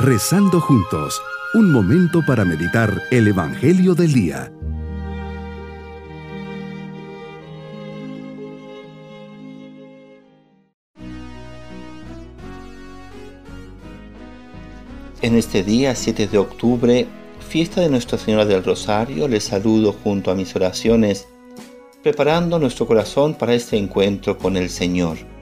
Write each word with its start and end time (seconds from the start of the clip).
Rezando 0.00 0.60
juntos, 0.60 1.20
un 1.54 1.72
momento 1.72 2.24
para 2.24 2.44
meditar 2.44 3.02
el 3.10 3.26
Evangelio 3.26 3.96
del 3.96 4.12
Día. 4.12 4.52
En 15.20 15.34
este 15.34 15.64
día, 15.64 15.96
7 15.96 16.28
de 16.28 16.38
octubre, 16.38 17.08
fiesta 17.40 17.80
de 17.80 17.88
Nuestra 17.88 18.18
Señora 18.18 18.44
del 18.44 18.62
Rosario, 18.62 19.26
les 19.26 19.42
saludo 19.42 19.92
junto 19.92 20.30
a 20.30 20.36
mis 20.36 20.54
oraciones, 20.54 21.26
preparando 22.04 22.60
nuestro 22.60 22.86
corazón 22.86 23.34
para 23.34 23.52
este 23.52 23.76
encuentro 23.76 24.38
con 24.38 24.56
el 24.56 24.70
Señor. 24.70 25.37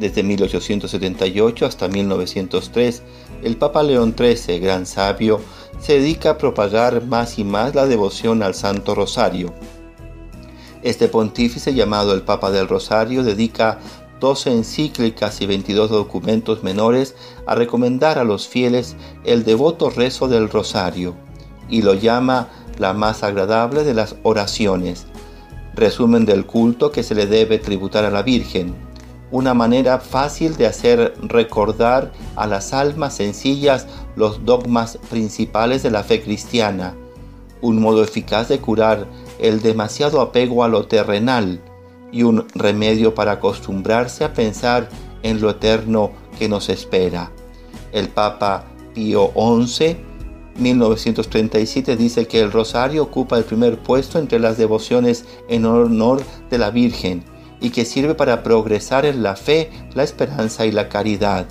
Desde 0.00 0.22
1878 0.22 1.66
hasta 1.66 1.86
1903, 1.86 3.02
el 3.42 3.58
Papa 3.58 3.82
León 3.82 4.14
XIII, 4.16 4.58
gran 4.58 4.86
sabio, 4.86 5.42
se 5.78 6.00
dedica 6.00 6.30
a 6.30 6.38
propagar 6.38 7.04
más 7.04 7.38
y 7.38 7.44
más 7.44 7.74
la 7.74 7.86
devoción 7.86 8.42
al 8.42 8.54
Santo 8.54 8.94
Rosario. 8.94 9.52
Este 10.82 11.08
pontífice, 11.08 11.74
llamado 11.74 12.14
el 12.14 12.22
Papa 12.22 12.50
del 12.50 12.66
Rosario, 12.66 13.22
dedica 13.22 13.78
12 14.20 14.50
encíclicas 14.52 15.42
y 15.42 15.46
22 15.46 15.90
documentos 15.90 16.62
menores 16.62 17.14
a 17.46 17.54
recomendar 17.54 18.18
a 18.18 18.24
los 18.24 18.48
fieles 18.48 18.96
el 19.24 19.44
devoto 19.44 19.90
rezo 19.90 20.28
del 20.28 20.48
Rosario 20.48 21.14
y 21.68 21.82
lo 21.82 21.92
llama 21.92 22.48
la 22.78 22.94
más 22.94 23.22
agradable 23.22 23.84
de 23.84 23.92
las 23.92 24.16
oraciones, 24.22 25.06
resumen 25.74 26.24
del 26.24 26.46
culto 26.46 26.90
que 26.90 27.02
se 27.02 27.14
le 27.14 27.26
debe 27.26 27.58
tributar 27.58 28.06
a 28.06 28.10
la 28.10 28.22
Virgen, 28.22 28.89
una 29.30 29.54
manera 29.54 29.98
fácil 29.98 30.56
de 30.56 30.66
hacer 30.66 31.14
recordar 31.22 32.12
a 32.36 32.46
las 32.46 32.72
almas 32.72 33.14
sencillas 33.14 33.86
los 34.16 34.44
dogmas 34.44 34.98
principales 35.08 35.82
de 35.82 35.90
la 35.90 36.02
fe 36.02 36.22
cristiana, 36.22 36.94
un 37.60 37.80
modo 37.80 38.02
eficaz 38.02 38.48
de 38.48 38.58
curar 38.58 39.06
el 39.38 39.62
demasiado 39.62 40.20
apego 40.20 40.64
a 40.64 40.68
lo 40.68 40.86
terrenal 40.86 41.60
y 42.12 42.24
un 42.24 42.46
remedio 42.54 43.14
para 43.14 43.32
acostumbrarse 43.32 44.24
a 44.24 44.34
pensar 44.34 44.88
en 45.22 45.40
lo 45.40 45.50
eterno 45.50 46.10
que 46.38 46.48
nos 46.48 46.68
espera. 46.68 47.30
El 47.92 48.08
Papa 48.08 48.64
Pío 48.94 49.30
XI 49.34 49.96
1937 50.58 51.96
dice 51.96 52.26
que 52.26 52.40
el 52.40 52.50
rosario 52.50 53.04
ocupa 53.04 53.38
el 53.38 53.44
primer 53.44 53.78
puesto 53.78 54.18
entre 54.18 54.40
las 54.40 54.58
devociones 54.58 55.24
en 55.48 55.64
honor 55.64 56.20
de 56.50 56.58
la 56.58 56.70
Virgen 56.70 57.24
y 57.60 57.70
que 57.70 57.84
sirve 57.84 58.14
para 58.14 58.42
progresar 58.42 59.04
en 59.04 59.22
la 59.22 59.36
fe, 59.36 59.70
la 59.94 60.02
esperanza 60.02 60.66
y 60.66 60.72
la 60.72 60.88
caridad. 60.88 61.46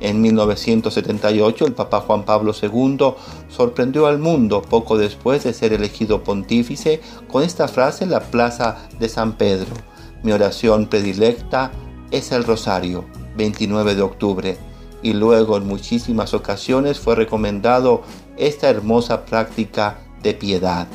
En 0.00 0.20
1978 0.20 1.66
el 1.66 1.74
Papa 1.74 2.00
Juan 2.00 2.24
Pablo 2.24 2.52
II 2.60 3.14
sorprendió 3.48 4.06
al 4.06 4.18
mundo 4.18 4.62
poco 4.62 4.96
después 4.96 5.42
de 5.42 5.52
ser 5.52 5.72
elegido 5.72 6.22
pontífice 6.22 7.00
con 7.26 7.42
esta 7.42 7.66
frase 7.66 8.04
en 8.04 8.10
la 8.10 8.20
plaza 8.20 8.88
de 9.00 9.08
San 9.08 9.36
Pedro. 9.36 9.74
Mi 10.22 10.32
oración 10.32 10.86
predilecta 10.86 11.72
es 12.10 12.30
el 12.32 12.44
rosario, 12.44 13.04
29 13.36 13.94
de 13.94 14.02
octubre, 14.02 14.58
y 15.02 15.12
luego 15.12 15.56
en 15.56 15.66
muchísimas 15.66 16.32
ocasiones 16.34 16.98
fue 16.98 17.14
recomendado 17.14 18.02
esta 18.36 18.68
hermosa 18.68 19.24
práctica 19.24 19.98
de 20.22 20.34
piedad. 20.34 20.86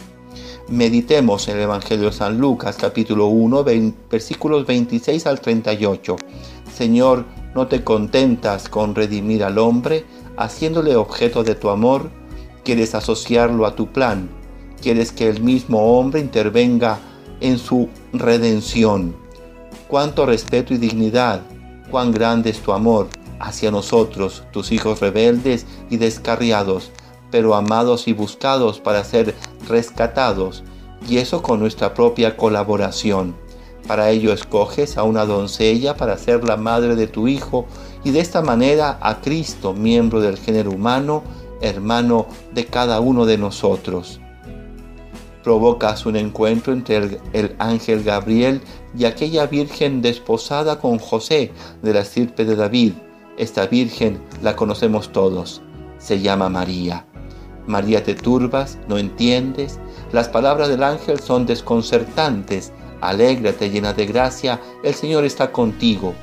Meditemos 0.69 1.49
el 1.49 1.59
Evangelio 1.59 2.05
de 2.05 2.13
San 2.13 2.37
Lucas 2.37 2.77
capítulo 2.79 3.27
1 3.27 3.65
versículos 4.09 4.65
26 4.65 5.27
al 5.27 5.41
38. 5.41 6.15
Señor, 6.73 7.25
¿no 7.53 7.67
te 7.67 7.83
contentas 7.83 8.69
con 8.69 8.95
redimir 8.95 9.43
al 9.43 9.57
hombre 9.57 10.05
haciéndole 10.37 10.95
objeto 10.95 11.43
de 11.43 11.55
tu 11.55 11.69
amor? 11.69 12.09
¿Quieres 12.63 12.95
asociarlo 12.95 13.65
a 13.65 13.75
tu 13.75 13.91
plan? 13.91 14.29
¿Quieres 14.81 15.11
que 15.11 15.27
el 15.27 15.41
mismo 15.41 15.99
hombre 15.99 16.21
intervenga 16.21 16.97
en 17.41 17.57
su 17.57 17.89
redención? 18.13 19.17
Cuánto 19.89 20.25
respeto 20.25 20.73
y 20.73 20.77
dignidad, 20.77 21.41
cuán 21.91 22.13
grande 22.13 22.51
es 22.51 22.61
tu 22.61 22.71
amor 22.71 23.09
hacia 23.37 23.69
nosotros, 23.69 24.43
tus 24.53 24.71
hijos 24.71 25.01
rebeldes 25.01 25.65
y 25.89 25.97
descarriados 25.97 26.93
pero 27.33 27.55
amados 27.55 28.07
y 28.07 28.13
buscados 28.13 28.79
para 28.79 29.03
ser 29.03 29.33
rescatados, 29.67 30.63
y 31.07 31.17
eso 31.17 31.41
con 31.41 31.59
nuestra 31.59 31.93
propia 31.93 32.37
colaboración. 32.37 33.35
Para 33.87 34.09
ello 34.11 34.31
escoges 34.31 34.97
a 34.97 35.03
una 35.03 35.25
doncella 35.25 35.97
para 35.97 36.17
ser 36.17 36.43
la 36.43 36.55
madre 36.55 36.95
de 36.95 37.07
tu 37.07 37.27
Hijo 37.27 37.65
y 38.03 38.11
de 38.11 38.21
esta 38.21 38.41
manera 38.41 38.97
a 39.01 39.19
Cristo, 39.19 39.73
miembro 39.73 40.21
del 40.21 40.37
género 40.37 40.71
humano, 40.71 41.23
hermano 41.61 42.27
de 42.53 42.65
cada 42.65 42.99
uno 43.01 43.25
de 43.25 43.37
nosotros. 43.37 44.19
Provocas 45.43 46.05
un 46.05 46.15
encuentro 46.15 46.71
entre 46.71 46.97
el, 46.97 47.19
el 47.33 47.55
ángel 47.59 48.03
Gabriel 48.03 48.61
y 48.97 49.03
aquella 49.03 49.47
virgen 49.47 50.01
desposada 50.01 50.79
con 50.79 50.99
José 50.99 51.51
de 51.81 51.93
la 51.93 52.01
estirpe 52.01 52.45
de 52.45 52.55
David. 52.55 52.93
Esta 53.37 53.67
virgen 53.67 54.21
la 54.41 54.55
conocemos 54.55 55.11
todos, 55.11 55.61
se 55.97 56.21
llama 56.21 56.47
María. 56.47 57.05
María, 57.67 58.03
te 58.03 58.15
turbas, 58.15 58.77
no 58.87 58.97
entiendes. 58.97 59.79
Las 60.11 60.29
palabras 60.29 60.69
del 60.69 60.83
ángel 60.83 61.19
son 61.19 61.45
desconcertantes. 61.45 62.71
Alégrate, 63.01 63.69
llena 63.69 63.93
de 63.93 64.05
gracia, 64.05 64.59
el 64.83 64.93
Señor 64.93 65.25
está 65.25 65.51
contigo. 65.51 66.13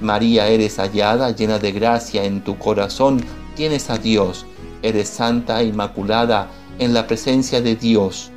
María, 0.00 0.48
eres 0.48 0.78
hallada, 0.78 1.30
llena 1.30 1.58
de 1.58 1.72
gracia 1.72 2.24
en 2.24 2.42
tu 2.42 2.58
corazón, 2.58 3.22
tienes 3.54 3.90
a 3.90 3.98
Dios. 3.98 4.46
Eres 4.82 5.08
santa 5.08 5.60
e 5.62 5.66
inmaculada 5.66 6.50
en 6.78 6.92
la 6.92 7.06
presencia 7.06 7.60
de 7.60 7.76
Dios. 7.76 8.30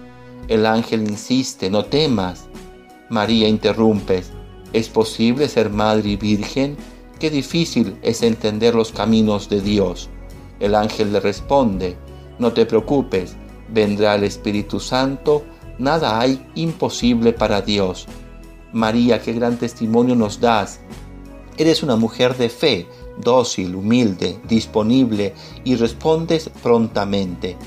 El 0.48 0.66
ángel 0.66 1.02
insiste, 1.02 1.70
no 1.70 1.86
temas. 1.86 2.48
María 3.10 3.48
interrumpe, 3.48 4.24
¿es 4.74 4.90
posible 4.90 5.48
ser 5.48 5.70
madre 5.70 6.10
y 6.10 6.16
virgen? 6.16 6.78
Qué 7.20 7.30
difícil 7.30 7.98
es 8.02 8.24
entender 8.24 8.76
los 8.76 8.92
caminos 8.92 9.50
de 9.50 9.62
Dios. 9.62 10.10
El 10.60 10.76
ángel 10.76 11.12
le 11.12 11.20
responde, 11.20 11.98
no 12.40 12.54
te 12.54 12.66
preocupes, 12.66 13.36
vendrá 13.72 14.16
el 14.16 14.24
Espíritu 14.24 14.80
Santo, 14.80 15.44
nada 15.78 16.20
hay 16.20 16.44
imposible 16.56 17.34
para 17.34 17.62
Dios. 17.62 18.08
María, 18.72 19.22
qué 19.22 19.34
gran 19.34 19.58
testimonio 19.58 20.16
nos 20.16 20.40
das. 20.40 20.80
Eres 21.58 21.84
una 21.84 21.98
mujer 21.98 22.38
de 22.38 22.50
fe, 22.50 22.88
dócil, 23.18 23.76
humilde, 23.76 24.40
disponible 24.48 25.34
y 25.66 25.76
respondes 25.76 26.50
prontamente. 26.64 27.58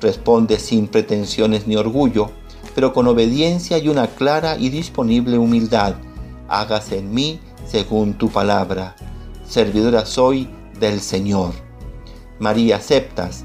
Respondes 0.00 0.62
sin 0.62 0.88
pretensiones 0.88 1.66
ni 1.66 1.76
orgullo, 1.76 2.30
pero 2.74 2.92
con 2.92 3.06
obediencia 3.06 3.78
y 3.78 3.88
una 3.88 4.06
clara 4.06 4.56
y 4.56 4.70
disponible 4.70 5.38
humildad. 5.38 5.96
Hágase 6.48 6.98
en 6.98 7.12
mí 7.12 7.40
según 7.66 8.14
tu 8.14 8.30
palabra. 8.30 8.96
Servidora 9.46 10.06
soy 10.06 10.48
del 10.80 11.00
Señor. 11.00 11.52
María, 12.38 12.76
aceptas 12.76 13.44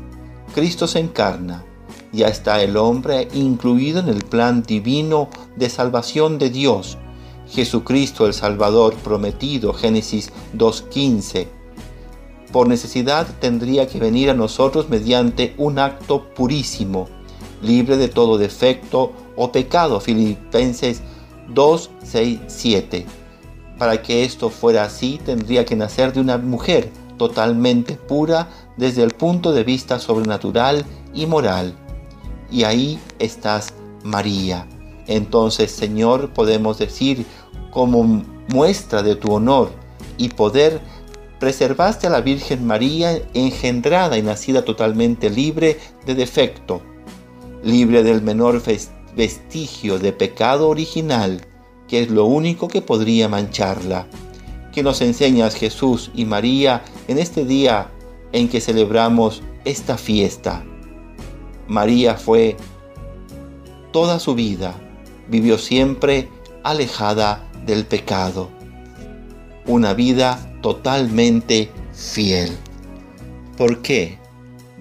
Cristo 0.53 0.87
se 0.87 0.99
encarna. 0.99 1.63
Ya 2.11 2.27
está 2.27 2.61
el 2.61 2.75
hombre 2.77 3.27
incluido 3.33 3.99
en 3.99 4.09
el 4.09 4.23
plan 4.23 4.63
divino 4.63 5.29
de 5.55 5.69
salvación 5.69 6.39
de 6.39 6.49
Dios. 6.49 6.97
Jesucristo 7.47 8.25
el 8.25 8.33
Salvador 8.33 8.95
prometido, 8.95 9.73
Génesis 9.73 10.31
2.15. 10.57 11.47
Por 12.51 12.67
necesidad 12.67 13.27
tendría 13.39 13.87
que 13.87 13.99
venir 13.99 14.29
a 14.29 14.33
nosotros 14.33 14.89
mediante 14.89 15.53
un 15.57 15.77
acto 15.77 16.33
purísimo, 16.33 17.07
libre 17.61 17.97
de 17.97 18.07
todo 18.07 18.37
defecto 18.37 19.11
o 19.35 19.51
pecado, 19.51 19.99
Filipenses 19.99 21.01
2, 21.49 21.91
7. 22.47 23.05
Para 23.77 24.01
que 24.01 24.25
esto 24.25 24.49
fuera 24.49 24.83
así, 24.83 25.19
tendría 25.23 25.63
que 25.63 25.75
nacer 25.75 26.11
de 26.11 26.21
una 26.21 26.37
mujer 26.37 26.89
totalmente 27.19 27.93
pura 27.93 28.49
desde 28.77 29.03
el 29.03 29.11
punto 29.11 29.51
de 29.51 29.63
vista 29.63 29.99
sobrenatural 29.99 30.83
y 31.13 31.27
moral. 31.27 31.75
Y 32.51 32.63
ahí 32.63 32.99
estás 33.19 33.75
María. 34.03 34.67
Entonces, 35.05 35.69
Señor, 35.69 36.31
podemos 36.33 36.79
decir 36.79 37.27
como 37.69 38.23
muestra 38.47 39.03
de 39.03 39.15
tu 39.15 39.33
honor 39.33 39.71
y 40.17 40.29
poder, 40.29 40.81
preservaste 41.39 42.07
a 42.07 42.09
la 42.09 42.21
Virgen 42.21 42.65
María 42.65 43.21
engendrada 43.33 44.17
y 44.17 44.23
nacida 44.23 44.63
totalmente 44.63 45.29
libre 45.29 45.77
de 46.05 46.15
defecto, 46.15 46.81
libre 47.63 48.03
del 48.03 48.21
menor 48.21 48.61
vestigio 49.15 49.99
de 49.99 50.13
pecado 50.13 50.69
original, 50.69 51.41
que 51.87 52.03
es 52.03 52.09
lo 52.09 52.25
único 52.25 52.67
que 52.67 52.81
podría 52.81 53.29
mancharla. 53.29 54.07
Que 54.73 54.83
nos 54.83 55.01
enseñas 55.01 55.55
Jesús 55.55 56.11
y 56.13 56.25
María 56.25 56.83
en 57.07 57.17
este 57.17 57.45
día 57.45 57.89
en 58.31 58.49
que 58.49 58.61
celebramos 58.61 59.41
esta 59.65 59.97
fiesta. 59.97 60.63
María 61.67 62.15
fue 62.15 62.55
toda 63.91 64.19
su 64.19 64.35
vida, 64.35 64.75
vivió 65.27 65.57
siempre 65.57 66.29
alejada 66.63 67.47
del 67.65 67.85
pecado, 67.85 68.49
una 69.65 69.93
vida 69.93 70.51
totalmente 70.61 71.69
fiel. 71.93 72.51
¿Por 73.57 73.81
qué? 73.81 74.17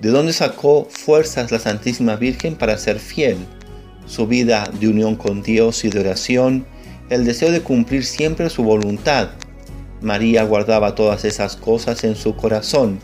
¿De 0.01 0.11
dónde 0.11 0.33
sacó 0.33 0.87
fuerzas 0.89 1.51
la 1.51 1.59
Santísima 1.59 2.17
Virgen 2.17 2.55
para 2.55 2.79
ser 2.79 2.99
fiel? 3.01 3.37
Su 4.07 4.27
vida 4.27 4.71
de 4.81 4.89
unión 4.89 5.17
con 5.17 5.43
Dios 5.43 5.85
y 5.85 5.91
de 5.91 6.01
oración, 6.01 6.65
el 7.11 7.25
deseo 7.25 7.51
de 7.51 7.63
cumplir 7.63 8.05
siempre 8.05 8.49
su 8.49 8.63
voluntad. 8.63 9.31
María 10.01 10.45
guardaba 10.45 10.95
todas 10.95 11.25
esas 11.25 11.57
cosas 11.57 12.05
en 12.05 12.15
su 12.15 12.37
corazón. 12.37 13.01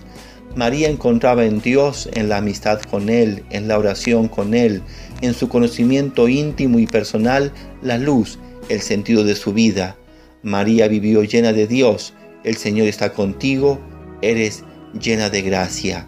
María 0.55 0.89
encontraba 0.89 1.45
en 1.45 1.61
Dios, 1.61 2.09
en 2.15 2.29
la 2.29 2.37
amistad 2.37 2.81
con 2.83 3.09
Él, 3.09 3.43
en 3.51 3.67
la 3.67 3.79
oración 3.79 4.29
con 4.29 4.55
Él, 4.55 4.83
en 5.21 5.35
su 5.35 5.49
conocimiento 5.49 6.29
íntimo 6.29 6.79
y 6.79 6.87
personal, 6.87 7.53
la 7.83 7.99
luz, 7.99 8.39
el 8.69 8.81
sentido 8.81 9.25
de 9.25 9.35
su 9.35 9.53
vida. 9.53 9.97
María 10.45 10.87
vivió 10.87 11.25
llena 11.25 11.53
de 11.53 11.67
Dios, 11.67 12.15
el 12.45 12.57
Señor 12.57 12.87
está 12.87 13.13
contigo, 13.13 13.81
eres 14.23 14.63
llena 15.01 15.31
de 15.31 15.43
gracia. 15.43 16.07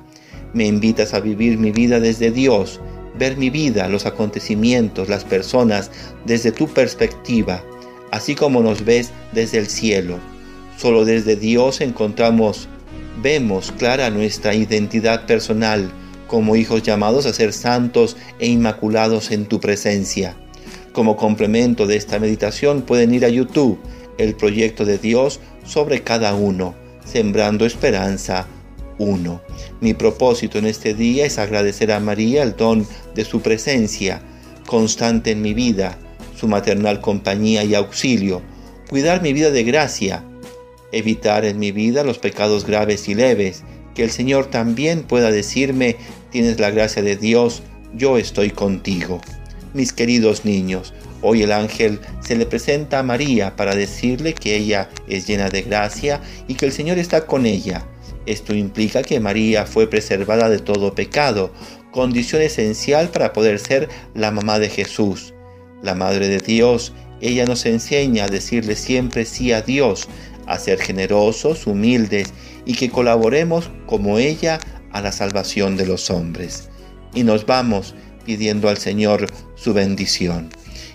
Me 0.53 0.67
invitas 0.67 1.13
a 1.13 1.21
vivir 1.21 1.59
mi 1.59 1.73
vida 1.73 1.99
desde 1.99 2.31
Dios, 2.31 2.81
ver 3.19 3.37
mi 3.37 3.51
vida, 3.51 3.89
los 3.89 4.07
acontecimientos, 4.07 5.09
las 5.09 5.25
personas 5.25 5.91
desde 6.25 6.53
tu 6.53 6.69
perspectiva, 6.69 7.65
así 8.13 8.37
como 8.37 8.63
nos 8.63 8.85
ves 8.85 9.11
desde 9.33 9.59
el 9.59 9.67
cielo. 9.67 10.36
Solo 10.77 11.05
desde 11.05 11.37
Dios 11.37 11.81
encontramos, 11.81 12.69
vemos 13.23 13.73
clara 13.73 14.11
nuestra 14.11 14.55
identidad 14.55 15.27
personal 15.27 15.91
como 16.27 16.57
hijos 16.57 16.83
llamados 16.83 17.25
a 17.27 17.33
ser 17.33 17.53
santos 17.53 18.17
e 18.39 18.47
inmaculados 18.47 19.31
en 19.31 19.47
tu 19.47 19.61
presencia. 19.61 20.37
Como 20.93 21.17
complemento 21.17 21.87
de 21.87 21.97
esta 21.97 22.19
meditación 22.19 22.83
pueden 22.83 23.15
ir 23.15 23.25
a 23.25 23.29
YouTube, 23.29 23.79
el 24.19 24.35
proyecto 24.35 24.85
de 24.85 24.99
Dios 24.99 25.41
sobre 25.65 26.03
cada 26.03 26.35
uno, 26.35 26.75
sembrando 27.05 27.65
esperanza 27.65 28.47
uno. 28.99 29.43
Mi 29.81 29.95
propósito 29.95 30.59
en 30.59 30.67
este 30.67 30.95
día 30.95 31.27
es 31.27 31.39
agradecer 31.39 31.93
a 31.93 32.01
María 32.01 32.43
el 32.43 32.57
don 32.57 32.87
de 33.15 33.25
su 33.25 33.41
presencia 33.41 34.23
constante 34.67 35.31
en 35.31 35.43
mi 35.43 35.55
vida, 35.55 35.97
su 36.39 36.49
maternal 36.49 37.01
compañía 37.01 37.63
y 37.65 37.75
auxilio, 37.75 38.43
cuidar 38.89 39.23
mi 39.23 39.33
vida 39.33 39.51
de 39.51 39.65
gracia, 39.65 40.25
evitar 40.93 41.45
en 41.45 41.59
mi 41.59 41.73
vida 41.73 42.05
los 42.05 42.19
pecados 42.19 42.67
graves 42.67 43.09
y 43.09 43.15
leves, 43.15 43.65
que 43.95 44.05
el 44.05 44.11
Señor 44.11 44.47
también 44.47 45.03
pueda 45.03 45.31
decirme, 45.31 45.97
tienes 46.31 46.61
la 46.61 46.71
gracia 46.71 47.03
de 47.03 47.17
Dios, 47.17 47.63
yo 47.95 48.19
estoy 48.19 48.51
contigo. 48.51 49.21
Mis 49.75 49.93
queridos 49.93 50.45
niños, 50.45 50.95
hoy 51.23 51.43
el 51.43 51.53
ángel 51.53 52.01
se 52.21 52.37
le 52.37 52.47
presenta 52.47 52.99
a 52.99 53.03
María 53.03 53.57
para 53.57 53.75
decirle 53.75 54.35
que 54.35 54.57
ella 54.57 54.91
es 55.09 55.27
llena 55.27 55.49
de 55.49 55.63
gracia 55.63 56.21
y 56.49 56.55
que 56.55 56.67
el 56.67 56.73
Señor 56.73 56.99
está 56.99 57.27
con 57.27 57.47
ella 57.47 57.87
esto 58.27 58.55
implica 58.55 59.03
que 59.03 59.21
María 59.21 59.67
fue 59.67 59.89
preservada 59.89 60.49
de 60.49 60.59
todo 60.59 60.95
pecado, 60.95 61.53
condición 61.93 62.43
esencial 62.43 63.09
para 63.09 63.33
poder 63.33 63.61
ser 63.61 63.89
la 64.15 64.33
mamá 64.33 64.59
de 64.59 64.69
Jesús. 64.69 65.33
La 65.83 65.95
Madre 65.95 66.29
de 66.29 66.39
Dios, 66.39 66.93
ella 67.21 67.47
nos 67.47 67.65
enseña 67.67 68.25
a 68.25 68.29
decirle 68.29 68.75
siempre 68.75 69.25
sí 69.25 69.53
a 69.53 69.63
Dios, 69.63 70.09
a 70.47 70.59
ser 70.59 70.81
generosos, 70.81 71.67
humildes 71.67 72.33
y 72.65 72.75
que 72.75 72.91
colaboremos 72.91 73.71
como 73.87 74.19
ella 74.19 74.59
a 74.93 75.01
la 75.01 75.13
salvación 75.13 75.77
de 75.77 75.87
los 75.87 76.11
hombres. 76.11 76.69
Y 77.15 77.23
nos 77.23 77.47
vamos 77.47 77.95
pidiendo 78.25 78.69
al 78.69 78.79
Señor 78.79 79.27
su 79.55 79.73
bendición. 79.73 80.49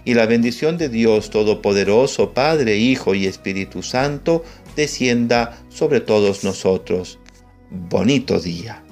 Y 0.04 0.14
la 0.16 0.26
bendición 0.26 0.78
de 0.78 0.90
Dios 0.90 1.30
Todopoderoso, 1.30 2.34
Padre, 2.34 2.78
Hijo 2.78 3.14
y 3.14 3.28
Espíritu 3.28 3.84
Santo, 3.84 4.44
descienda 4.76 5.62
sobre 5.70 6.02
todos 6.02 6.44
nosotros 6.44 7.20
bonito 7.72 8.40
día. 8.40 8.84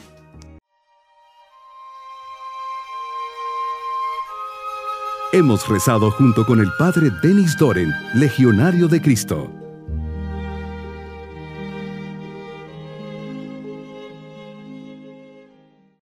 Hemos 5.32 5.68
rezado 5.68 6.10
junto 6.10 6.44
con 6.46 6.60
el 6.60 6.70
Padre 6.80 7.12
Denis 7.22 7.56
Doren, 7.58 7.92
Legionario 8.16 8.88
de 8.88 9.00
Cristo. 9.00 9.59